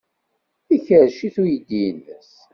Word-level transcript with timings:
Ikerrec-it 0.75 1.35
uydi-nnes. 1.43 2.31